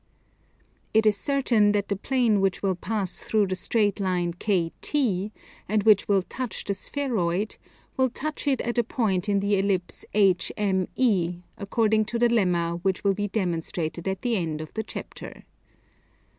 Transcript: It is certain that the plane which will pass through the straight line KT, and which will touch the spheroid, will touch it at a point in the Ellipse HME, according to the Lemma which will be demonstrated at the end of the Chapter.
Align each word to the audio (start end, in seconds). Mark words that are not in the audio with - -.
It 0.95 1.05
is 1.05 1.15
certain 1.15 1.73
that 1.73 1.87
the 1.87 1.95
plane 1.95 2.41
which 2.41 2.63
will 2.63 2.73
pass 2.73 3.19
through 3.19 3.45
the 3.45 3.53
straight 3.55 3.99
line 3.99 4.33
KT, 4.33 4.95
and 5.69 5.83
which 5.83 6.07
will 6.07 6.23
touch 6.23 6.63
the 6.63 6.73
spheroid, 6.73 7.57
will 7.97 8.09
touch 8.09 8.47
it 8.47 8.61
at 8.61 8.79
a 8.79 8.83
point 8.83 9.29
in 9.29 9.41
the 9.41 9.59
Ellipse 9.59 10.03
HME, 10.15 11.43
according 11.55 12.05
to 12.05 12.17
the 12.17 12.29
Lemma 12.29 12.79
which 12.81 13.03
will 13.03 13.13
be 13.13 13.27
demonstrated 13.27 14.07
at 14.07 14.23
the 14.23 14.37
end 14.37 14.59
of 14.59 14.73
the 14.73 14.81
Chapter. 14.81 15.43